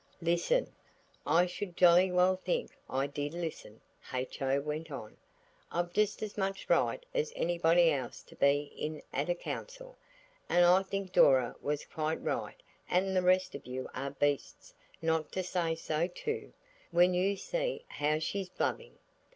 [0.23, 0.71] "Listen?
[1.27, 3.81] I should jolly well think I did listen,"
[4.11, 4.59] H.O.
[4.61, 5.15] went on.
[5.71, 9.95] "I've just as much right as anybody else to be in at a council,
[10.49, 12.59] and I think Dora was quite right
[12.89, 16.51] and the rest of you are beasts not to say so, too,
[16.89, 18.97] when you see how she's blubbing.